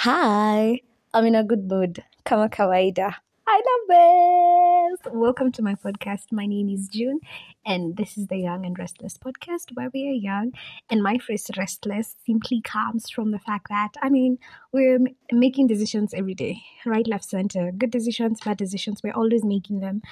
Hi, 0.00 0.80
I'm 1.14 1.24
in 1.24 1.34
a 1.34 1.42
good 1.42 1.68
mood. 1.70 2.04
Kama 2.24 2.50
kawaida. 2.50 3.14
I 3.48 3.62
love 3.68 5.00
this. 5.00 5.12
Welcome 5.14 5.50
to 5.52 5.62
my 5.62 5.74
podcast. 5.74 6.30
My 6.30 6.44
name 6.44 6.68
is 6.68 6.88
June, 6.88 7.18
and 7.64 7.96
this 7.96 8.18
is 8.18 8.26
the 8.26 8.36
Young 8.36 8.66
and 8.66 8.78
Restless 8.78 9.16
podcast 9.16 9.72
where 9.72 9.88
we 9.94 10.06
are 10.08 10.12
young. 10.12 10.52
And 10.90 11.02
my 11.02 11.16
phrase 11.16 11.50
restless 11.56 12.14
simply 12.26 12.60
comes 12.60 13.08
from 13.08 13.30
the 13.30 13.38
fact 13.38 13.68
that, 13.70 13.92
I 14.02 14.10
mean, 14.10 14.38
we're 14.70 14.96
m- 14.96 15.06
making 15.32 15.68
decisions 15.68 16.12
every 16.12 16.34
day, 16.34 16.60
right, 16.84 17.06
left, 17.06 17.24
center. 17.24 17.72
Good 17.72 17.90
decisions, 17.90 18.40
bad 18.44 18.58
decisions. 18.58 19.02
We're 19.02 19.14
always 19.14 19.44
making 19.44 19.80
them, 19.80 20.02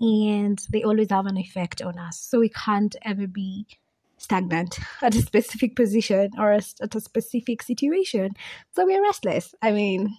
and 0.00 0.58
they 0.70 0.82
always 0.82 1.10
have 1.10 1.26
an 1.26 1.38
effect 1.38 1.80
on 1.80 1.96
us. 1.96 2.18
So 2.18 2.40
we 2.40 2.48
can't 2.48 2.96
ever 3.02 3.28
be 3.28 3.66
stagnant 4.18 4.78
at 5.02 5.14
a 5.14 5.22
specific 5.22 5.76
position 5.76 6.30
or 6.38 6.52
a- 6.52 6.62
at 6.82 6.94
a 6.94 7.00
specific 7.00 7.62
situation. 7.62 8.30
So 8.72 8.84
we're 8.86 9.02
restless. 9.02 9.54
I 9.62 9.72
mean, 9.72 10.16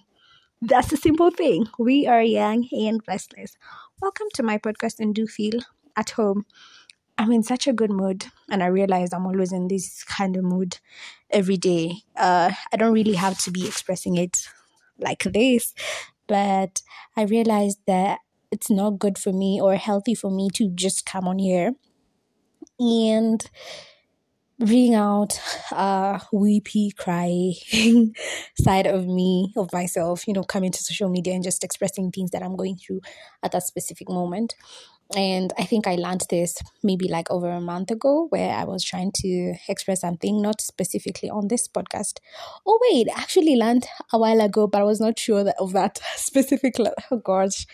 that's 0.62 0.92
a 0.92 0.96
simple 0.98 1.30
thing. 1.30 1.66
We 1.78 2.06
are 2.06 2.22
young 2.22 2.68
and 2.72 3.00
restless. 3.08 3.56
Welcome 4.00 4.28
to 4.34 4.42
my 4.42 4.58
podcast 4.58 5.00
and 5.00 5.14
do 5.14 5.26
feel 5.26 5.60
at 5.96 6.10
home. 6.10 6.46
I'm 7.18 7.32
in 7.32 7.42
such 7.42 7.66
a 7.66 7.72
good 7.72 7.90
mood, 7.90 8.26
and 8.50 8.62
I 8.62 8.66
realize 8.66 9.12
I'm 9.12 9.26
always 9.26 9.52
in 9.52 9.68
this 9.68 10.04
kind 10.04 10.36
of 10.36 10.44
mood 10.44 10.78
every 11.30 11.56
day. 11.58 11.96
Uh, 12.16 12.50
I 12.72 12.76
don't 12.76 12.94
really 12.94 13.14
have 13.14 13.38
to 13.40 13.50
be 13.50 13.66
expressing 13.66 14.16
it 14.16 14.38
like 14.98 15.24
this, 15.24 15.74
but 16.26 16.82
I 17.16 17.22
realized 17.24 17.78
that 17.86 18.20
it's 18.50 18.70
not 18.70 18.98
good 18.98 19.18
for 19.18 19.32
me 19.32 19.60
or 19.60 19.76
healthy 19.76 20.14
for 20.14 20.30
me 20.30 20.48
to 20.54 20.70
just 20.70 21.06
come 21.06 21.28
on 21.28 21.38
here 21.38 21.74
and 22.80 23.48
bring 24.58 24.94
out 24.94 25.40
a 25.72 26.20
weepy 26.32 26.90
crying 26.90 28.14
side 28.60 28.86
of 28.86 29.06
me 29.06 29.52
of 29.56 29.72
myself 29.72 30.28
you 30.28 30.34
know 30.34 30.42
coming 30.42 30.70
to 30.70 30.82
social 30.82 31.08
media 31.08 31.32
and 31.32 31.42
just 31.42 31.64
expressing 31.64 32.10
things 32.12 32.30
that 32.30 32.42
i'm 32.42 32.56
going 32.56 32.76
through 32.76 33.00
at 33.42 33.52
that 33.52 33.62
specific 33.62 34.08
moment. 34.08 34.54
And 35.16 35.52
i 35.58 35.64
think 35.64 35.86
i 35.86 35.96
learned 35.96 36.24
this 36.30 36.58
maybe 36.84 37.08
like 37.08 37.30
over 37.30 37.50
a 37.50 37.60
month 37.60 37.90
ago 37.90 38.26
where 38.28 38.54
i 38.54 38.64
was 38.64 38.84
trying 38.84 39.12
to 39.22 39.54
express 39.66 40.02
something 40.02 40.40
not 40.40 40.60
specifically 40.60 41.30
on 41.30 41.48
this 41.48 41.66
podcast. 41.66 42.18
Oh 42.66 42.78
wait 42.82 43.08
I 43.16 43.20
actually 43.20 43.56
learned 43.56 43.86
a 44.12 44.18
while 44.18 44.40
ago 44.40 44.66
but 44.66 44.82
i 44.82 44.84
was 44.84 45.00
not 45.00 45.18
sure 45.18 45.42
that, 45.42 45.56
of 45.58 45.72
that 45.72 46.00
specific 46.16 46.76
oh 47.10 47.16
gosh 47.16 47.66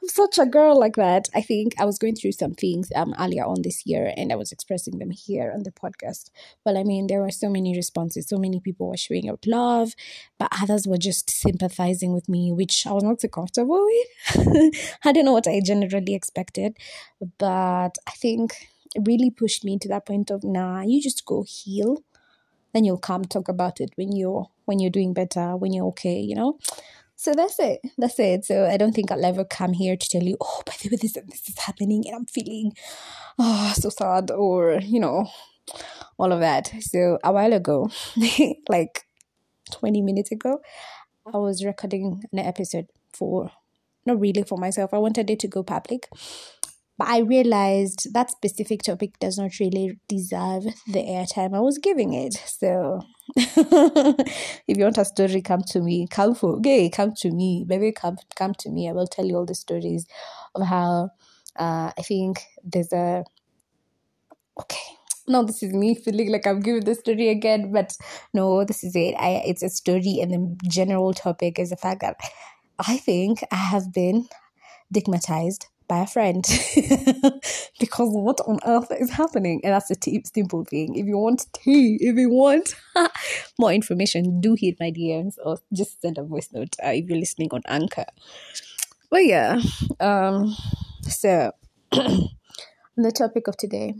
I'm 0.00 0.08
such 0.08 0.38
a 0.38 0.46
girl 0.46 0.78
like 0.78 0.96
that. 0.96 1.28
I 1.34 1.40
think 1.40 1.74
I 1.78 1.84
was 1.84 1.98
going 1.98 2.14
through 2.14 2.32
some 2.32 2.54
things 2.54 2.90
um 2.94 3.14
earlier 3.18 3.44
on 3.44 3.62
this 3.62 3.84
year 3.86 4.12
and 4.16 4.32
I 4.32 4.36
was 4.36 4.52
expressing 4.52 4.98
them 4.98 5.10
here 5.10 5.52
on 5.52 5.62
the 5.64 5.72
podcast. 5.72 6.30
Well, 6.64 6.78
I 6.78 6.84
mean, 6.84 7.06
there 7.06 7.20
were 7.20 7.30
so 7.30 7.48
many 7.48 7.74
responses, 7.76 8.28
so 8.28 8.38
many 8.38 8.60
people 8.60 8.88
were 8.88 8.96
showing 8.96 9.28
out 9.28 9.46
love, 9.46 9.94
but 10.38 10.48
others 10.62 10.86
were 10.86 10.98
just 10.98 11.30
sympathizing 11.30 12.12
with 12.12 12.28
me, 12.28 12.52
which 12.52 12.86
I 12.86 12.92
was 12.92 13.04
not 13.04 13.20
so 13.20 13.28
comfortable 13.28 13.84
with. 13.84 14.76
I 15.04 15.12
don't 15.12 15.24
know 15.24 15.32
what 15.32 15.48
I 15.48 15.60
generally 15.64 16.14
expected, 16.14 16.76
but 17.38 17.92
I 18.06 18.12
think 18.16 18.68
it 18.94 19.02
really 19.06 19.30
pushed 19.30 19.64
me 19.64 19.78
to 19.78 19.88
that 19.88 20.06
point 20.06 20.30
of 20.30 20.44
nah, 20.44 20.82
you 20.82 21.02
just 21.02 21.24
go 21.26 21.44
heal 21.46 22.02
then 22.74 22.84
you'll 22.84 22.98
come 22.98 23.24
talk 23.24 23.48
about 23.48 23.80
it 23.80 23.90
when 23.96 24.12
you're 24.14 24.46
when 24.66 24.78
you're 24.78 24.90
doing 24.90 25.14
better 25.14 25.56
when 25.56 25.72
you're 25.72 25.86
okay 25.86 26.20
you 26.20 26.34
know 26.34 26.58
so 27.18 27.34
that's 27.34 27.58
it. 27.58 27.80
That's 27.98 28.18
it. 28.20 28.44
So 28.44 28.66
i 28.66 28.76
don't 28.76 28.94
think 28.94 29.10
i'll 29.10 29.24
ever 29.24 29.44
come 29.44 29.72
here 29.72 29.96
to 29.96 30.08
tell 30.08 30.22
you 30.22 30.36
oh 30.40 30.62
by 30.64 30.72
the 30.80 30.88
way 30.90 30.98
this 31.02 31.16
and 31.16 31.28
this 31.28 31.48
is 31.48 31.58
happening 31.58 32.04
and 32.06 32.14
i'm 32.14 32.26
feeling 32.26 32.72
oh 33.38 33.72
so 33.76 33.88
sad 33.90 34.30
or 34.30 34.78
you 34.80 35.00
know 35.00 35.26
all 36.18 36.32
of 36.32 36.40
that. 36.40 36.72
So 36.80 37.18
a 37.24 37.32
while 37.32 37.52
ago 37.52 37.90
like 38.68 39.04
20 39.72 40.00
minutes 40.00 40.30
ago 40.32 40.60
i 41.26 41.30
uh-huh. 41.30 41.40
was 41.40 41.64
recording 41.64 42.22
an 42.32 42.38
episode 42.38 42.86
for 43.12 43.50
not 44.06 44.20
really 44.20 44.44
for 44.44 44.56
myself 44.56 44.94
i 44.94 44.98
wanted 44.98 45.28
it 45.28 45.40
to 45.40 45.48
go 45.48 45.62
public 45.62 46.08
but 46.98 47.06
I 47.06 47.18
realized 47.18 48.12
that 48.12 48.32
specific 48.32 48.82
topic 48.82 49.20
does 49.20 49.38
not 49.38 49.60
really 49.60 50.00
deserve 50.08 50.64
the 50.88 51.04
airtime 51.04 51.54
I 51.54 51.60
was 51.60 51.78
giving 51.78 52.12
it. 52.12 52.34
So, 52.34 53.02
if 53.36 54.76
you 54.78 54.84
want 54.84 54.98
a 54.98 55.04
story, 55.04 55.42
come 55.42 55.62
to 55.68 55.80
me. 55.80 56.06
Come 56.08 56.34
for 56.34 56.58
gay, 56.60 56.88
come 56.88 57.12
to 57.18 57.30
me. 57.30 57.64
Baby, 57.66 57.92
come 57.92 58.18
come 58.36 58.54
to 58.54 58.70
me. 58.70 58.88
I 58.88 58.92
will 58.92 59.06
tell 59.06 59.24
you 59.26 59.36
all 59.36 59.46
the 59.46 59.54
stories 59.54 60.06
of 60.54 60.66
how 60.66 61.10
uh, 61.56 61.92
I 61.96 62.02
think 62.02 62.42
there's 62.64 62.92
a 62.92 63.24
okay. 64.60 64.78
No, 65.26 65.44
this 65.44 65.62
is 65.62 65.74
me 65.74 65.94
feeling 65.94 66.32
like 66.32 66.46
I'm 66.46 66.60
giving 66.60 66.84
the 66.84 66.94
story 66.94 67.28
again, 67.28 67.70
but 67.72 67.94
no, 68.32 68.64
this 68.64 68.82
is 68.82 68.96
it. 68.96 69.14
I 69.18 69.42
it's 69.46 69.62
a 69.62 69.68
story, 69.68 70.20
and 70.22 70.32
the 70.32 70.68
general 70.68 71.12
topic 71.12 71.58
is 71.58 71.70
the 71.70 71.76
fact 71.76 72.00
that 72.00 72.16
I 72.78 72.96
think 72.98 73.40
I 73.52 73.56
have 73.56 73.92
been 73.92 74.28
stigmatized 74.92 75.66
by 75.88 76.00
a 76.00 76.06
friend. 76.06 76.44
Because 77.80 78.10
what 78.12 78.40
on 78.46 78.58
earth 78.66 78.90
is 78.98 79.10
happening? 79.10 79.60
And 79.64 79.72
that's 79.72 79.90
a 79.90 79.94
t- 79.94 80.22
simple 80.24 80.64
thing. 80.64 80.96
If 80.96 81.06
you 81.06 81.16
want 81.16 81.46
tea 81.52 81.96
if 82.00 82.16
you 82.16 82.30
want 82.30 82.74
more 83.58 83.72
information 83.72 84.40
do 84.40 84.54
hit 84.58 84.76
my 84.80 84.90
dms 84.90 85.34
or 85.44 85.58
just 85.72 86.00
send 86.02 86.18
a 86.18 86.22
voice 86.24 86.48
note 86.52 86.74
uh, 86.84 86.88
if 86.90 87.08
you're 87.08 87.18
listening 87.18 87.48
on 87.52 87.62
anchor. 87.68 88.04
But 89.10 89.24
yeah 89.24 89.60
um 90.00 90.54
so 91.02 91.52
the 91.92 93.12
topic 93.12 93.48
of 93.48 93.56
today 93.56 93.94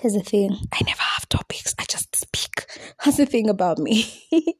here's 0.00 0.14
the 0.14 0.22
thing. 0.22 0.56
I 0.72 0.80
never 0.86 1.02
have 1.02 1.28
topics. 1.28 1.74
I 1.78 1.84
just 1.84 2.14
speak. 2.16 2.66
That's 3.04 3.16
the 3.18 3.26
thing 3.26 3.48
about 3.48 3.78
me. 3.78 4.06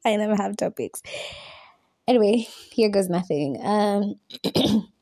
I 0.05 0.15
never 0.15 0.35
have 0.35 0.57
topics. 0.57 1.01
Anyway 2.07 2.47
here 2.71 2.89
goes 2.89 3.09
nothing 3.09 3.57
um 3.63 4.15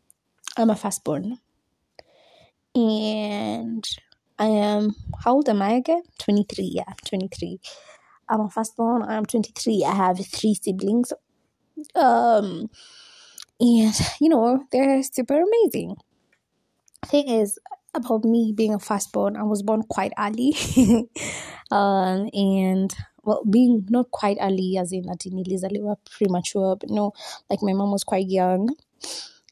I'm 0.55 0.69
a 0.69 0.75
firstborn. 0.75 1.39
And 2.75 3.87
I 4.37 4.45
am, 4.45 4.95
how 5.23 5.33
old 5.33 5.49
am 5.49 5.61
I 5.61 5.73
again? 5.73 6.03
23, 6.19 6.71
yeah, 6.75 6.93
23. 7.05 7.59
I'm 8.29 8.41
a 8.41 8.49
firstborn, 8.49 9.03
I'm 9.03 9.25
23. 9.25 9.83
I 9.85 9.93
have 9.93 10.25
three 10.25 10.55
siblings. 10.55 11.11
Um, 11.95 12.69
and, 13.59 13.93
you 14.21 14.29
know, 14.29 14.65
they're 14.71 15.03
super 15.03 15.41
amazing. 15.41 15.95
Thing 17.05 17.29
is, 17.29 17.59
about 17.95 18.23
me 18.23 18.53
being 18.55 18.73
a 18.73 18.79
firstborn, 18.79 19.35
I 19.35 19.43
was 19.43 19.61
born 19.61 19.83
quite 19.83 20.13
early. 20.17 20.55
um, 21.71 22.29
and 22.33 22.95
well, 23.23 23.43
being 23.47 23.85
not 23.89 24.09
quite 24.11 24.37
early, 24.41 24.77
as 24.79 24.91
in 24.91 25.03
that 25.03 25.23
were 25.81 25.95
premature, 26.17 26.75
but 26.75 26.89
no, 26.89 27.13
like 27.49 27.59
my 27.61 27.73
mom 27.73 27.91
was 27.91 28.03
quite 28.03 28.27
young 28.27 28.69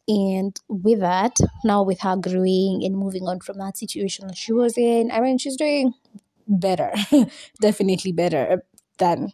and 0.07 0.59
with 0.67 1.00
that, 1.00 1.38
now 1.63 1.84
with 1.84 2.01
her 2.01 2.16
growing 2.17 2.84
and 2.84 2.97
moving 2.97 3.28
on 3.28 3.39
from 3.39 3.57
that 3.59 3.78
situation 3.78 4.34
she 4.34 4.53
was 4.53 4.78
in, 4.78 5.12
I 5.12 5.19
mean, 5.22 5.38
she's 5.38 5.57
doing 5.57 5.94
better, 6.47 6.94
definitely 7.62 8.12
better 8.12 8.63
than 8.97 9.34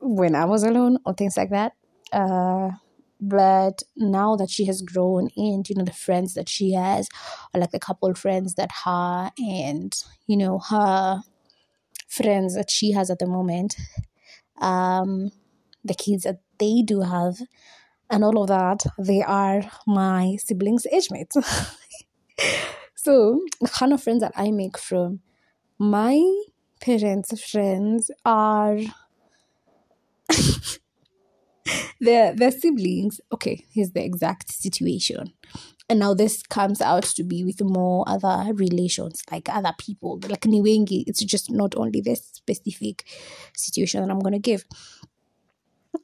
when 0.00 0.34
I 0.34 0.44
was 0.44 0.62
alone 0.62 0.98
or 1.04 1.14
things 1.14 1.36
like 1.36 1.50
that. 1.50 1.72
Uh, 2.12 2.70
but 3.20 3.82
now 3.96 4.36
that 4.36 4.50
she 4.50 4.66
has 4.66 4.82
grown 4.82 5.30
and 5.36 5.68
you 5.68 5.74
know 5.76 5.84
the 5.84 5.92
friends 5.92 6.34
that 6.34 6.48
she 6.48 6.72
has 6.72 7.08
or 7.54 7.60
like 7.60 7.70
the 7.70 7.78
couple 7.78 8.12
friends 8.14 8.54
that 8.54 8.70
her 8.84 9.30
and 9.38 9.94
you 10.26 10.36
know 10.36 10.58
her 10.58 11.22
friends 12.08 12.54
that 12.54 12.70
she 12.70 12.92
has 12.92 13.10
at 13.10 13.18
the 13.20 13.26
moment 13.26 13.76
um 14.60 15.30
the 15.84 15.94
kids 15.94 16.24
that 16.24 16.40
they 16.58 16.82
do 16.82 17.00
have 17.00 17.36
and 18.10 18.24
all 18.24 18.42
of 18.42 18.48
that, 18.48 18.84
they 18.98 19.22
are 19.22 19.62
my 19.86 20.36
siblings' 20.36 20.86
age 20.86 21.10
mates. 21.10 21.36
so, 22.94 23.40
the 23.60 23.68
kind 23.68 23.92
of 23.92 24.02
friends 24.02 24.20
that 24.20 24.32
I 24.36 24.50
make 24.50 24.78
from 24.78 25.20
my 25.78 26.20
parents' 26.80 27.50
friends 27.50 28.10
are 28.24 28.78
their 32.00 32.34
their 32.34 32.50
siblings. 32.50 33.20
Okay, 33.32 33.64
here's 33.72 33.92
the 33.92 34.04
exact 34.04 34.52
situation. 34.52 35.32
And 35.88 35.98
now 35.98 36.14
this 36.14 36.42
comes 36.42 36.80
out 36.80 37.02
to 37.02 37.22
be 37.22 37.44
with 37.44 37.60
more 37.62 38.04
other 38.08 38.54
relations, 38.54 39.22
like 39.30 39.48
other 39.50 39.74
people. 39.78 40.18
Like 40.28 40.40
Niwengi, 40.42 41.04
it's 41.06 41.22
just 41.22 41.50
not 41.50 41.76
only 41.76 42.00
this 42.00 42.24
specific 42.32 43.04
situation 43.54 44.00
that 44.00 44.10
I'm 44.10 44.20
gonna 44.20 44.38
give. 44.38 44.64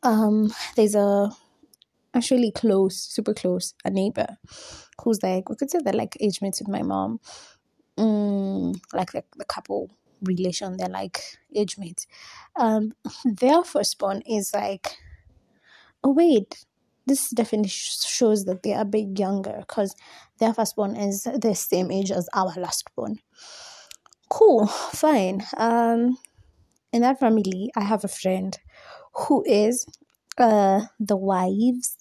Um, 0.03 0.53
there's 0.77 0.95
a 0.95 1.31
actually 2.15 2.53
close, 2.53 2.97
super 2.97 3.35
close, 3.35 3.75
a 3.85 3.91
neighbor 3.91 4.37
who's 5.03 5.23
like, 5.23 5.49
we 5.49 5.57
could 5.57 5.71
say 5.71 5.79
they're 5.83 5.93
like 5.93 6.17
age 6.21 6.41
mates 6.43 6.61
with 6.61 6.69
my 6.69 6.83
mom. 6.83 7.21
Mm, 7.99 8.79
like 8.93 9.13
the, 9.13 9.25
the 9.37 9.45
couple 9.45 9.91
relation, 10.23 10.77
they're 10.77 10.89
like 10.89 11.23
age 11.55 11.79
mates. 11.79 12.07
Um, 12.57 12.93
their 13.25 13.63
firstborn 13.65 14.23
is 14.27 14.53
like, 14.55 14.97
oh, 16.05 16.13
wait, 16.13 16.65
this 17.07 17.31
definitely 17.31 17.71
shows 17.71 18.45
that 18.45 18.63
they 18.63 18.75
are 18.75 18.83
a 18.83 18.87
bit 18.87 19.19
younger 19.19 19.57
because 19.61 19.95
their 20.39 20.55
firstborn 20.55 20.97
is 20.97 21.25
the 21.25 21.55
same 21.55 21.91
age 21.91 22.11
as 22.11 22.29
our 22.35 22.53
lastborn. 22.55 23.17
Cool, 24.29 24.67
fine. 24.67 25.43
Um, 25.57 26.17
in 26.93 27.03
that 27.03 27.21
family, 27.21 27.71
I 27.77 27.83
have 27.83 28.05
a 28.05 28.09
friend 28.09 28.59
who 29.15 29.45
is 29.47 29.87
uh, 30.39 30.83
the 30.99 31.17
wife's 31.17 31.97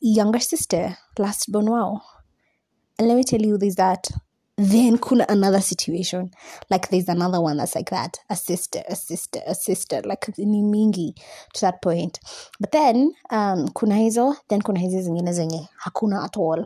younger 0.00 0.40
sister, 0.40 0.96
last 1.18 1.50
born 1.50 1.66
wow. 1.70 2.00
And 2.98 3.08
let 3.08 3.16
me 3.16 3.24
tell 3.24 3.40
you, 3.40 3.58
there's 3.58 3.76
that. 3.76 4.08
Then 4.58 4.96
kuna 4.96 5.26
another 5.28 5.60
situation. 5.60 6.30
Like 6.70 6.88
there's 6.88 7.08
another 7.10 7.42
one 7.42 7.58
that's 7.58 7.74
like 7.74 7.90
that. 7.90 8.18
A 8.30 8.36
sister, 8.36 8.82
a 8.88 8.96
sister, 8.96 9.40
a 9.46 9.54
sister. 9.54 10.00
Like 10.02 10.28
ni 10.38 10.62
mingi 10.62 11.14
to 11.54 11.60
that 11.60 11.82
point. 11.82 12.18
But 12.58 12.72
then 12.72 13.12
um, 13.28 13.68
kuna 13.68 13.94
hizo, 13.96 14.34
then 14.48 14.62
kuna 14.62 14.80
hizi 14.80 15.02
zingine 15.02 15.32
zenye 15.32 15.68
hakuna 15.84 16.24
at 16.24 16.36
all. 16.36 16.64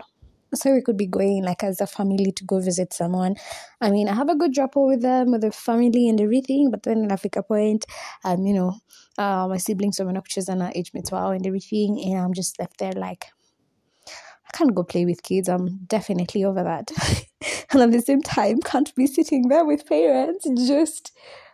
So 0.54 0.72
we 0.74 0.82
could 0.82 0.96
be 0.96 1.06
going 1.06 1.44
like 1.44 1.62
as 1.62 1.80
a 1.80 1.86
family 1.86 2.32
to 2.32 2.44
go 2.44 2.60
visit 2.60 2.92
someone. 2.92 3.36
I 3.80 3.90
mean, 3.90 4.08
I 4.08 4.14
have 4.14 4.28
a 4.28 4.34
good 4.36 4.56
rapport 4.58 4.86
with 4.88 5.02
them, 5.02 5.30
with 5.32 5.42
the 5.42 5.52
family 5.52 6.08
and 6.08 6.20
everything. 6.20 6.70
But 6.70 6.82
then 6.82 7.08
inafika 7.08 7.46
point, 7.46 7.84
um, 8.24 8.46
you 8.46 8.54
know, 8.54 8.74
uh, 9.18 9.46
my 9.48 9.58
siblings 9.58 9.98
wameenda 9.98 10.48
and 10.48 10.58
na 10.58 10.70
age 10.74 10.92
mates 10.94 11.10
wao 11.10 11.30
and 11.34 11.46
everything, 11.46 12.00
and 12.04 12.18
I'm 12.18 12.34
just 12.34 12.58
left 12.58 12.78
there 12.78 12.92
like 12.92 13.26
I 14.52 14.56
can't 14.56 14.74
go 14.74 14.82
play 14.82 15.04
with 15.04 15.22
kids. 15.22 15.48
I'm 15.48 15.78
definitely 15.86 16.44
over 16.44 16.62
that. 16.62 16.90
and 17.72 17.82
at 17.82 17.92
the 17.92 18.00
same 18.00 18.22
time, 18.22 18.60
can't 18.60 18.94
be 18.96 19.06
sitting 19.06 19.48
there 19.48 19.64
with 19.64 19.86
parents 19.86 20.46
just 20.66 21.12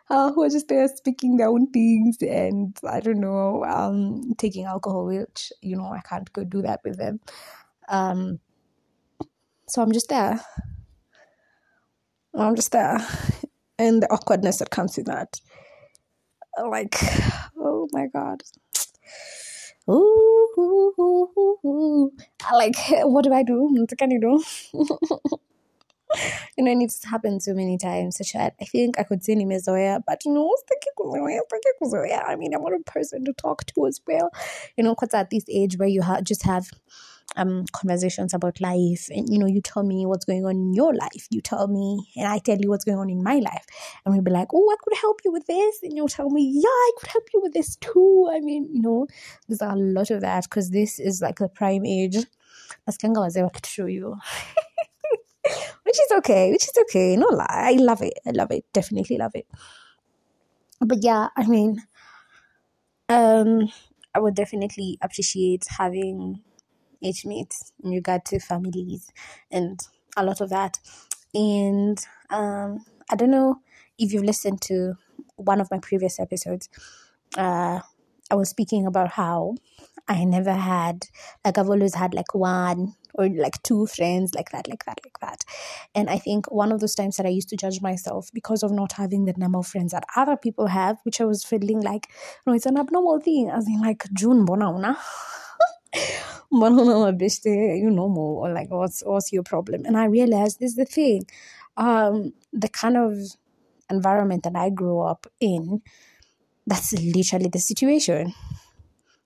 uh, 0.09 0.33
who 0.33 0.43
are 0.45 0.49
just 0.49 0.69
there 0.69 0.89
speaking 0.89 1.37
their 1.37 1.49
own 1.49 1.71
things 1.71 2.17
and 2.21 2.77
I 2.89 3.01
don't 3.01 3.21
know, 3.21 3.65
um, 3.65 4.35
taking 4.39 4.65
alcohol, 4.65 5.07
which 5.07 5.53
you 5.63 5.77
know 5.77 5.87
I 5.87 6.01
can't 6.09 6.33
go 6.33 6.45
do 6.45 6.63
that 6.63 6.81
with 6.85 6.97
them. 6.97 7.21
Um, 7.89 8.41
so 9.69 9.83
I'm 9.83 9.93
just 9.93 10.09
there. 10.09 10.41
I'm 12.35 12.55
just 12.55 12.73
there, 12.73 12.99
and 13.79 14.03
the 14.03 14.11
awkwardness 14.13 14.59
that 14.59 14.71
comes 14.71 14.97
with 14.97 15.07
that. 15.07 15.41
Like, 16.71 16.97
oh 17.59 17.89
my 17.93 18.07
god. 18.09 18.43
Ooh, 19.89 20.49
ooh, 20.59 20.95
ooh, 20.99 21.59
ooh, 21.65 22.13
like 22.53 22.75
what 23.05 23.25
do 23.25 23.33
I 23.33 23.43
do? 23.43 23.69
What 23.73 23.97
can 23.97 24.11
you 24.11 24.21
do? 24.21 24.45
you 26.57 26.65
know, 26.65 26.73
and 26.73 26.83
it's 26.83 27.05
happened 27.05 27.43
so 27.43 27.55
many 27.55 27.79
times. 27.79 28.19
Such 28.19 28.35
I 28.35 28.51
think 28.65 28.99
I 28.99 29.03
could 29.05 29.25
say 29.25 29.35
nimezoea, 29.35 30.03
but 30.07 30.25
you 30.25 30.33
know. 30.33 30.55
I 32.27 32.37
mean, 32.37 32.55
I 32.55 32.59
want 32.59 32.75
a 32.75 32.91
person 32.91 33.25
to 33.25 33.33
talk 33.33 33.65
to 33.67 33.87
as 33.87 34.01
well. 34.07 34.31
You 34.77 34.85
know, 34.85 34.95
because 34.95 35.15
at 35.15 35.31
this 35.31 35.45
age 35.49 35.79
where 35.79 35.89
you 35.89 36.03
ha- 36.03 36.21
just 36.21 36.43
have 36.45 36.69
um 37.35 37.65
conversations 37.73 38.33
about 38.35 38.61
life, 38.61 39.09
and 39.11 39.29
you 39.29 39.39
know, 39.39 39.47
you 39.47 39.61
tell 39.61 39.83
me 39.83 40.07
what's 40.07 40.25
going 40.25 40.45
on 40.45 40.53
in 40.53 40.75
your 40.75 40.95
life, 40.95 41.27
you 41.31 41.41
tell 41.41 41.67
me, 41.69 42.11
and 42.17 42.27
I 42.29 42.39
tell 42.39 42.59
you 42.59 42.69
what's 42.69 42.85
going 42.85 42.99
on 42.99 43.11
in 43.11 43.23
my 43.23 43.37
life, 43.37 43.67
and 44.05 44.15
we'll 44.15 44.23
be 44.23 44.31
like, 44.31 44.49
oh, 44.55 44.71
I 44.71 44.77
could 44.83 44.99
help 44.99 45.21
you 45.25 45.33
with 45.33 45.47
this, 45.47 45.83
and 45.83 45.93
you'll 45.95 46.09
tell 46.09 46.31
me, 46.31 46.51
yeah, 46.55 46.69
I 46.69 46.91
could 46.99 47.11
help 47.11 47.25
you 47.35 47.41
with 47.43 47.53
this 47.53 47.77
too. 47.77 48.31
I 48.33 48.41
mean, 48.41 48.69
you 48.73 48.83
know, 48.83 49.07
there's 49.49 49.61
a 49.61 49.75
lot 49.75 50.11
of 50.11 50.21
that 50.21 50.45
because 50.45 50.71
this 50.71 50.99
is 50.99 51.21
like 51.21 51.39
the 51.39 51.49
prime 51.49 51.85
age. 51.85 52.17
Nasikianga 52.89 53.21
wazee 53.23 53.67
show 53.67 53.87
you 53.87 54.17
which 55.85 56.01
is 56.01 56.13
okay, 56.19 56.51
which 56.51 56.65
is 56.65 56.77
okay. 56.83 57.17
No 57.17 57.29
lie, 57.29 57.47
I 57.49 57.73
love 57.73 58.03
it. 58.03 58.19
I 58.27 58.31
love 58.31 58.51
it. 58.51 58.65
Definitely 58.73 59.19
love 59.19 59.33
it. 59.35 59.47
But 60.81 60.99
yeah, 61.03 61.29
I 61.37 61.47
mean, 61.47 61.83
um, 63.09 63.69
I 64.15 64.19
would 64.19 64.35
definitely 64.35 64.99
appreciate 65.01 65.67
having 65.79 66.43
age 67.03 67.25
mates 67.25 67.73
in 67.83 67.91
regard 67.91 68.25
to 68.27 68.39
families 68.39 69.11
and 69.51 69.81
a 70.17 70.25
lot 70.25 70.41
of 70.41 70.51
that. 70.51 70.79
And 71.35 71.99
um, 72.31 72.85
I 73.11 73.17
don't 73.17 73.31
know 73.31 73.61
if 73.99 74.13
you've 74.13 74.25
listened 74.25 74.63
to 74.63 74.95
one 75.37 75.61
of 75.61 75.71
my 75.71 75.79
previous 75.79 76.19
episodes. 76.19 76.69
Uh, 77.37 77.81
I 78.31 78.35
was 78.35 78.49
speaking 78.51 78.87
about 78.87 79.13
how 79.13 79.55
I 80.09 80.25
never 80.25 80.53
had, 80.53 81.05
like, 81.45 81.59
I've 81.59 81.69
always 81.69 81.95
had 81.95 82.15
like 82.15 82.35
one 82.35 82.95
or 83.15 83.29
like 83.29 83.63
two 83.63 83.87
friends, 83.87 84.35
like 84.35 84.51
that, 84.51 84.69
like 84.69 84.85
that, 84.85 85.01
like 85.05 85.19
that. 85.21 85.45
And 85.95 86.09
I 86.11 86.19
think 86.19 86.51
one 86.51 86.71
of 86.71 86.81
those 86.81 86.95
times 86.95 87.17
that 87.17 87.27
I 87.27 87.31
used 87.31 87.49
to 87.51 87.57
judge 87.57 87.81
myself 87.81 88.31
because 88.33 88.63
of 88.63 88.73
not 88.73 88.93
having 88.93 89.25
the 89.25 89.35
number 89.37 89.59
of 89.59 89.67
friends 89.67 89.93
that 89.93 90.05
other 90.15 90.37
people 90.37 90.67
have, 90.69 90.99
which 91.05 91.21
I 91.21 91.25
was 91.25 91.45
feeling 91.45 91.81
like, 91.81 92.09
no, 92.47 92.53
it's 92.53 92.67
an 92.67 92.79
abnormal 92.79 93.21
thing. 93.21 93.51
As 93.51 93.67
in, 93.67 93.81
like, 93.81 94.05
June, 94.13 94.47
mbona 94.47 94.97
una 96.63 96.95
mabeshte, 96.95 97.79
you 97.79 97.91
normal, 97.91 98.39
or 98.39 98.53
like, 98.53 98.71
what's, 98.71 99.03
what's 99.05 99.33
your 99.33 99.43
problem? 99.43 99.85
And 99.85 99.97
I 99.97 100.07
realized 100.07 100.61
this 100.61 100.71
is 100.71 100.77
the 100.77 100.85
thing. 100.85 101.27
Um, 101.77 102.33
the 102.53 102.69
kind 102.69 102.97
of 102.97 103.15
environment 103.91 104.43
that 104.45 104.57
I 104.57 104.71
grew 104.71 105.01
up 105.01 105.27
in, 105.41 105.83
that's 106.67 106.93
literally 106.93 107.49
the 107.49 107.59
situation. 107.59 108.33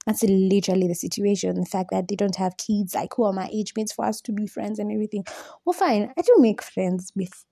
That's 0.06 0.22
literally 0.22 0.88
the 0.88 0.94
situation. 0.94 1.60
The 1.60 1.66
fact 1.66 1.90
that 1.90 2.08
they 2.08 2.16
don't 2.16 2.36
have 2.36 2.56
kids, 2.56 2.94
like 2.94 3.14
who 3.14 3.24
are 3.24 3.32
my 3.32 3.48
age 3.52 3.72
mates 3.76 3.92
for 3.92 4.04
us 4.04 4.20
to 4.22 4.32
be 4.32 4.46
friends 4.46 4.78
and 4.78 4.90
everything. 4.90 5.24
Well, 5.64 5.72
fine. 5.72 6.12
I 6.16 6.22
do 6.22 6.34
make 6.38 6.62
friends 6.62 7.12
with 7.14 7.44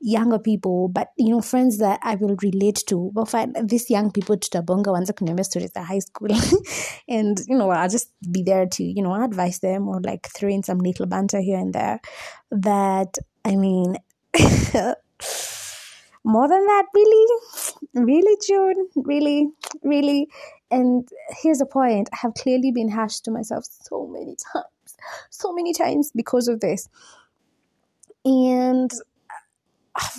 younger 0.00 0.38
people, 0.38 0.88
but 0.88 1.08
you 1.16 1.30
know, 1.30 1.40
friends 1.40 1.78
that 1.78 2.00
I 2.02 2.14
will 2.16 2.36
relate 2.42 2.82
to. 2.88 3.10
Well, 3.14 3.26
fine. 3.26 3.54
These 3.66 3.90
young 3.90 4.10
people 4.10 4.36
tutabonga 4.36 4.92
wanza 4.92 5.12
kuniambia 5.12 5.44
stories 5.44 5.72
at 5.74 5.84
high 5.84 6.00
school, 6.00 6.28
and 7.08 7.40
you 7.48 7.56
know, 7.56 7.70
I'll 7.70 7.88
just 7.88 8.10
be 8.30 8.42
there 8.42 8.66
to 8.66 8.84
you 8.84 9.02
know 9.02 9.14
advise 9.14 9.58
them 9.60 9.88
or 9.88 10.00
like 10.00 10.28
throw 10.28 10.48
in 10.50 10.62
some 10.62 10.78
little 10.78 11.06
banter 11.06 11.40
here 11.40 11.58
and 11.58 11.72
there. 11.72 12.00
that 12.50 13.18
I 13.44 13.56
mean. 13.56 13.96
more 16.26 16.48
than 16.48 16.66
that 16.66 16.84
really 16.92 17.26
really 17.94 18.36
june 18.44 18.88
really 18.96 19.48
really 19.84 20.26
and 20.72 21.08
here's 21.40 21.58
the 21.58 21.66
point 21.66 22.08
i 22.12 22.16
have 22.20 22.34
clearly 22.34 22.72
been 22.72 22.88
hashed 22.88 23.24
to 23.24 23.30
myself 23.30 23.64
so 23.64 24.08
many 24.08 24.34
times 24.52 24.96
so 25.30 25.52
many 25.52 25.72
times 25.72 26.10
because 26.14 26.48
of 26.48 26.58
this 26.58 26.88
and 28.24 28.90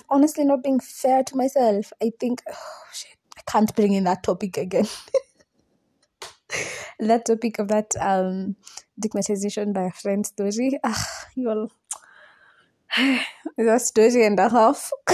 Honestly 0.10 0.44
not 0.46 0.64
being 0.64 0.80
fair 0.80 1.24
to 1.24 1.36
myself 1.38 1.92
i 2.02 2.12
think 2.20 2.42
oh 2.52 2.84
shit 2.94 3.18
i 3.38 3.42
can't 3.52 3.76
bring 3.76 3.94
in 3.94 4.04
that 4.06 4.24
topic 4.24 4.58
again 4.58 4.88
that 7.00 7.26
topic 7.26 7.60
of 7.60 7.68
that 7.68 7.92
um 8.00 8.56
stigmatization 9.00 9.74
by 9.74 9.84
a 9.84 9.92
friend 9.92 10.26
story 10.26 10.80
ah, 10.84 11.08
you'll 11.36 11.72
a 13.58 13.80
story 13.80 14.26
and 14.26 14.40
a 14.40 14.50
half. 14.50 14.90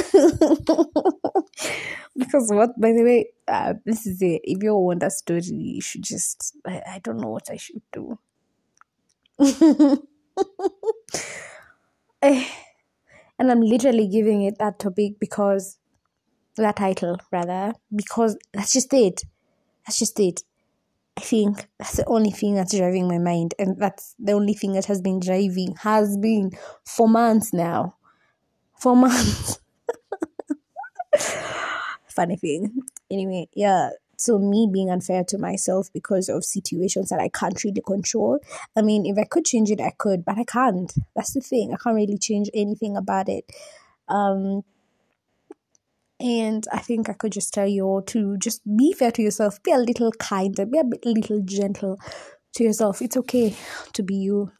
because 2.17 2.49
what, 2.51 2.79
by 2.79 2.91
the 2.91 3.03
way, 3.03 3.29
uh, 3.47 3.73
this 3.85 4.05
is 4.05 4.21
it. 4.21 4.41
If 4.43 4.61
you 4.63 4.75
want 4.75 5.03
a 5.03 5.09
story, 5.09 5.41
you 5.41 5.81
should 5.81 6.03
just, 6.03 6.55
I, 6.65 6.81
I 6.87 6.99
don't 6.99 7.17
know 7.17 7.29
what 7.29 7.49
I 7.49 7.57
should 7.57 7.81
do. 7.91 8.19
Eh, 12.21 12.45
and 13.43 13.51
I'm 13.51 13.61
literally 13.61 14.07
giving 14.07 14.43
it 14.43 14.57
that 14.59 14.79
topic 14.79 15.19
because, 15.19 15.77
that 16.55 16.77
title 16.77 17.17
rather, 17.29 17.73
because 17.93 18.37
that's 18.53 18.71
just 18.71 18.93
it. 18.93 19.23
That's 19.85 19.99
just 19.99 20.17
it. 20.19 20.43
I 21.17 21.21
think 21.21 21.67
that's 21.77 21.97
the 21.97 22.05
only 22.07 22.31
thing 22.31 22.55
that's 22.55 22.75
driving 22.75 23.07
my 23.07 23.17
mind, 23.17 23.53
and 23.59 23.77
that's 23.77 24.15
the 24.17 24.31
only 24.31 24.53
thing 24.53 24.73
that 24.73 24.85
has 24.85 25.01
been 25.01 25.19
driving, 25.19 25.75
has 25.81 26.17
been 26.17 26.51
for 26.85 27.07
months 27.09 27.53
now. 27.53 27.95
For 28.79 28.95
months. 28.95 29.59
Funny 32.07 32.35
thing. 32.37 32.79
Anyway, 33.11 33.49
yeah. 33.53 33.89
So 34.23 34.39
me 34.39 34.69
being 34.71 34.89
unfair 34.89 35.25
to 35.25 35.37
myself 35.37 35.91
because 35.91 36.29
of 36.29 36.45
situations 36.45 37.09
that 37.09 37.19
I 37.19 37.27
can't 37.27 37.61
really 37.63 37.81
control. 37.85 38.39
I 38.73 38.81
mean, 38.81 39.05
if 39.05 39.17
I 39.17 39.25
could 39.25 39.43
change 39.43 39.69
it, 39.69 39.81
I 39.81 39.91
could, 39.97 40.23
but 40.23 40.37
I 40.37 40.45
can't. 40.45 40.93
That's 41.13 41.33
the 41.33 41.41
thing. 41.41 41.73
I 41.73 41.77
can't 41.77 41.95
really 41.95 42.17
change 42.17 42.49
anything 42.53 42.95
about 42.95 43.27
it. 43.27 43.43
Um, 44.07 44.63
and 46.21 46.65
I 46.71 46.79
think 46.79 47.09
I 47.09 47.13
could 47.13 47.33
just 47.33 47.53
tell 47.53 47.67
you 47.67 47.83
all 47.83 48.01
to 48.03 48.37
just 48.37 48.61
be 48.77 48.93
fair 48.93 49.11
to 49.11 49.21
yourself, 49.21 49.61
be 49.61 49.73
a 49.73 49.77
little 49.77 50.13
kinder, 50.13 50.65
be 50.65 50.79
a 50.79 50.85
bit, 50.85 51.05
little 51.05 51.41
gentle 51.43 51.99
to 52.53 52.63
yourself. 52.63 53.01
It's 53.01 53.17
okay 53.17 53.53
to 53.91 54.03
be 54.03 54.15
you. 54.15 54.53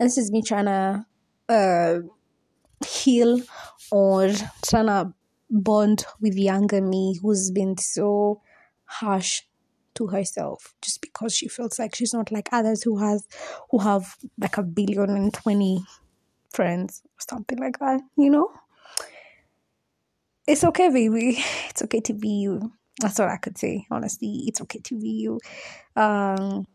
And 0.00 0.08
this 0.08 0.18
is 0.18 0.32
me 0.32 0.42
trying 0.42 0.64
to 0.64 1.06
uh, 1.48 1.98
heal 2.84 3.40
or 3.92 4.30
trying 4.68 4.86
to 4.86 5.12
bond 5.50 6.04
with 6.20 6.34
younger 6.34 6.80
me 6.80 7.18
who's 7.22 7.52
been 7.52 7.78
so 7.78 8.40
harsh 8.88 9.42
to 9.94 10.08
herself 10.08 10.74
just 10.82 11.00
because 11.00 11.34
she 11.34 11.48
feels 11.48 11.78
like 11.78 11.94
she's 11.94 12.14
not 12.14 12.32
like 12.32 12.48
others 12.52 12.82
who 12.82 12.98
has 12.98 13.26
who 13.70 13.78
have 13.78 14.16
like 14.38 14.58
a 14.58 14.62
billion 14.62 15.10
and 15.10 15.34
twenty 15.34 15.84
friends 16.50 17.02
or 17.04 17.20
something 17.28 17.58
like 17.58 17.78
that, 17.78 18.00
you 18.16 18.30
know? 18.30 18.50
it's 20.48 20.64
okay, 20.64 20.88
baby. 20.88 21.38
It's 21.70 21.82
okay 21.82 22.00
to 22.00 22.14
be 22.14 22.28
you. 22.28 22.72
That's 23.00 23.20
all 23.20 23.28
I 23.28 23.36
could 23.36 23.58
say. 23.58 23.86
Honestly, 23.90 24.44
it's 24.46 24.60
okay 24.62 24.80
to 24.80 24.98
be 24.98 25.10
you. 25.10 25.38
Um, 25.94 26.66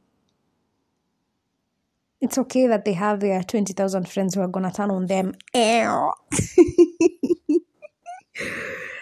it's 2.21 2.37
okay 2.37 2.67
that 2.67 2.85
they 2.85 2.93
have 2.93 3.19
their 3.19 3.43
twenty 3.43 3.73
thousand 3.73 4.07
friends 4.07 4.35
who 4.35 4.41
are 4.41 4.47
gonna 4.47 4.71
turn 4.71 4.91
on 4.91 5.07
them. 5.07 5.33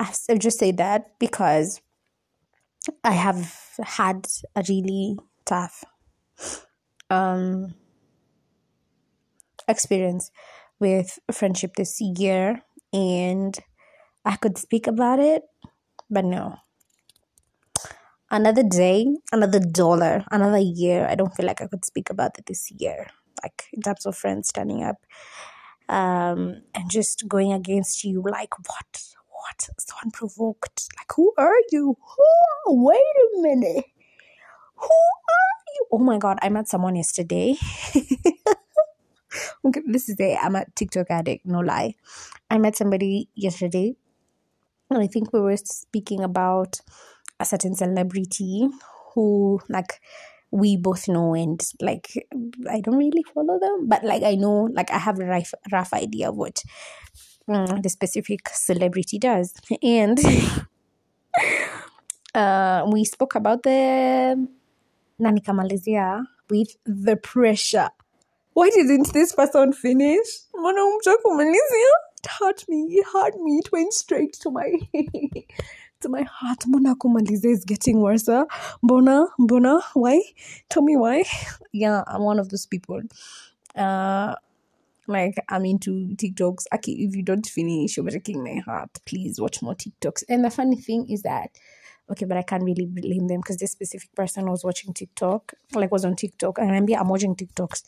I've 0.00 0.38
just 0.38 0.58
say 0.58 0.72
that 0.72 1.18
because 1.18 1.80
I 3.02 3.12
have 3.12 3.78
had 3.82 4.26
a 4.56 4.62
really 4.68 5.16
tough 5.46 5.84
um, 7.10 7.74
experience 9.68 10.30
with 10.80 11.18
friendship 11.32 11.72
this 11.76 12.00
year, 12.00 12.62
and 12.92 13.56
I 14.24 14.36
could 14.36 14.58
speak 14.58 14.86
about 14.86 15.20
it, 15.20 15.42
but 16.10 16.24
no. 16.24 16.56
Another 18.30 18.64
day, 18.64 19.06
another 19.32 19.60
dollar, 19.60 20.24
another 20.30 20.58
year. 20.58 21.06
I 21.08 21.14
don't 21.14 21.34
feel 21.34 21.46
like 21.46 21.60
I 21.60 21.68
could 21.68 21.84
speak 21.84 22.10
about 22.10 22.38
it 22.38 22.46
this 22.46 22.70
year. 22.70 23.06
Like 23.42 23.64
in 23.72 23.82
terms 23.82 24.06
of 24.06 24.16
friends 24.16 24.48
standing 24.48 24.82
up 24.82 24.96
um, 25.88 26.62
and 26.74 26.90
just 26.90 27.28
going 27.28 27.52
against 27.52 28.04
you, 28.04 28.22
like 28.22 28.58
what? 28.58 29.13
What? 29.44 29.68
So 29.78 29.94
unprovoked. 30.02 30.88
Like 30.96 31.12
who 31.14 31.34
are 31.36 31.60
you? 31.70 31.98
Who? 32.00 32.82
Wait 32.82 32.96
a 32.96 33.42
minute. 33.42 33.84
Who 34.76 34.86
are 34.86 35.64
you? 35.74 35.86
Oh 35.92 35.98
my 35.98 36.16
god, 36.16 36.38
I 36.40 36.48
met 36.48 36.66
someone 36.66 36.96
yesterday. 36.96 37.56
okay, 39.64 39.82
this 39.86 40.08
is 40.08 40.16
the 40.16 40.38
I'm 40.42 40.56
a 40.56 40.64
TikTok 40.74 41.10
addict, 41.10 41.44
no 41.44 41.60
lie. 41.60 41.94
I 42.48 42.56
met 42.56 42.74
somebody 42.74 43.28
yesterday, 43.34 43.94
and 44.88 45.02
I 45.02 45.08
think 45.08 45.30
we 45.32 45.40
were 45.40 45.56
speaking 45.58 46.22
about 46.22 46.80
a 47.38 47.44
certain 47.44 47.74
celebrity 47.74 48.66
who, 49.12 49.60
like, 49.68 50.00
we 50.50 50.78
both 50.78 51.06
know, 51.06 51.34
and 51.34 51.60
like, 51.82 52.08
I 52.70 52.80
don't 52.80 52.96
really 52.96 53.24
follow 53.34 53.58
them, 53.60 53.88
but 53.88 54.04
like, 54.04 54.22
I 54.22 54.36
know, 54.36 54.70
like, 54.72 54.90
I 54.90 54.98
have 54.98 55.18
a 55.18 55.26
rough, 55.26 55.52
rough 55.70 55.92
idea 55.92 56.30
of 56.30 56.36
what 56.36 56.62
um, 57.48 57.80
the 57.82 57.88
specific 57.88 58.48
celebrity 58.48 59.18
does, 59.18 59.54
and. 59.82 60.18
uh, 62.34 62.84
we 62.90 63.04
spoke 63.04 63.34
about 63.34 63.62
the 63.62 64.48
na 65.18 65.30
nikamalizia 65.30 66.24
with 66.50 66.76
the 66.84 67.16
pressure. 67.16 67.90
Why 68.54 68.70
didn't 68.70 69.12
this 69.12 69.32
person 69.32 69.72
finish? 69.72 70.26
It 70.54 72.26
hurt 72.40 72.64
me. 72.68 72.86
It 72.90 73.06
hurt 73.12 73.34
me. 73.40 73.58
It 73.58 73.72
went 73.72 73.92
straight 73.92 74.32
to 74.42 74.50
my 74.50 74.70
to 76.00 76.08
my 76.08 76.22
heart. 76.22 76.60
Mbona 76.66 76.94
kumalizia 76.94 77.50
is 77.50 77.64
getting 77.64 78.00
worse 78.00 78.26
mbona 78.82 79.28
mbona? 79.38 79.82
Why? 79.94 80.20
Tell 80.68 80.82
me 80.82 80.96
why. 80.96 81.24
Yeah 81.72 82.04
i'm 82.06 82.22
one 82.22 82.38
of 82.38 82.48
those 82.50 82.66
people. 82.66 83.02
Uh 83.74 84.34
like 85.06 85.34
I'm 85.48 85.64
into 85.64 86.14
TikToks. 86.16 86.64
Okay, 86.74 86.92
if 86.92 87.14
you 87.14 87.22
don't 87.22 87.46
finish, 87.46 87.96
you're 87.96 88.04
breaking 88.04 88.42
my 88.42 88.60
heart. 88.64 88.90
Please 89.04 89.40
watch 89.40 89.62
more 89.62 89.74
TikToks. 89.74 90.24
And 90.28 90.44
the 90.44 90.50
funny 90.50 90.76
thing 90.76 91.10
is 91.10 91.22
that 91.22 91.50
okay, 92.10 92.26
but 92.26 92.36
I 92.36 92.42
can't 92.42 92.62
really 92.62 92.86
blame 92.86 93.28
them 93.28 93.40
because 93.40 93.56
this 93.56 93.72
specific 93.72 94.14
person 94.14 94.50
was 94.50 94.64
watching 94.64 94.92
TikTok, 94.92 95.54
like 95.72 95.90
was 95.90 96.04
on 96.04 96.16
TikTok, 96.16 96.58
and 96.58 96.70
I'm, 96.70 96.86
I'm 96.94 97.08
watching 97.08 97.34
TikToks. 97.34 97.82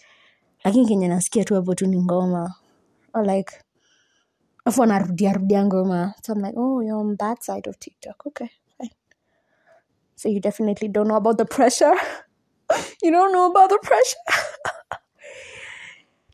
Lakini 0.64 0.86
kenye 0.86 1.08
nasikia 1.08 1.44
tu 1.44 1.54
hapo 1.54 1.74
tu 1.74 1.86
ngoma. 1.86 2.54
Or 3.14 3.24
like, 3.24 3.52
afu 4.66 4.82
anarudia 4.82 5.34
rudia 5.34 5.64
ngoma. 5.64 6.14
So 6.24 6.32
I'm 6.32 6.40
like, 6.40 6.54
oh, 6.56 6.80
you're 6.80 6.96
on 6.96 7.16
that 7.18 7.42
side 7.42 7.66
of 7.66 7.78
TikTok. 7.78 8.26
Okay, 8.26 8.50
fine. 8.78 8.90
So 10.16 10.28
you 10.28 10.40
definitely 10.40 10.88
don't 10.88 11.08
know 11.08 11.16
about 11.16 11.38
the 11.38 11.44
pressure. 11.44 11.94
you 13.02 13.10
don't 13.10 13.32
know 13.32 13.50
about 13.50 13.70
the 13.70 13.78
pressure. 13.82 14.16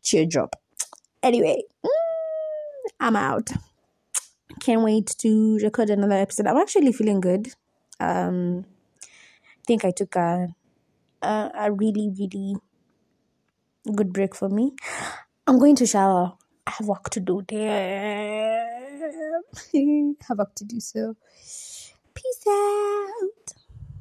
Cheer 0.03 0.27
drop. 0.27 0.57
Anyway, 1.23 1.63
mm, 1.85 1.91
I'm 2.99 3.15
out. 3.15 3.51
Can't 4.61 4.83
wait 4.83 5.07
to 5.19 5.59
record 5.63 5.91
another 5.91 6.15
episode. 6.17 6.47
I'm 6.47 6.57
actually 6.57 6.93
feeling 6.93 7.21
good. 7.21 7.53
Um, 8.01 8.65
I 9.05 9.63
think 9.67 9.85
I 9.85 9.93
took 9.93 10.17
a, 10.17 10.49
a 11.23 11.51
a 11.55 11.73
really 11.73 12.11
really 12.19 12.57
good 13.95 14.13
break 14.13 14.35
for 14.35 14.49
me. 14.49 14.73
I'm 15.47 15.59
going 15.61 15.77
to 15.77 15.87
shower. 15.87 16.33
I 16.67 16.71
have 16.73 16.89
work 16.89 17.11
to 17.11 17.21
do. 17.21 17.43
Damn, 17.43 18.63
have 20.29 20.39
work 20.39 20.55
to 20.57 20.65
do. 20.65 20.81
So, 20.81 21.17
peace 22.15 22.45
out. 22.49 23.62